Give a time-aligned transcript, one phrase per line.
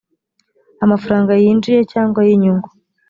[0.83, 2.67] amafaranga yinjiye cyangwa y inyungu